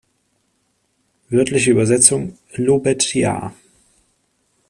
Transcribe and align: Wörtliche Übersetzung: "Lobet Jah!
Wörtliche 1.29 1.69
Übersetzung: 1.69 2.39
"Lobet 2.55 3.13
Jah! 3.13 3.53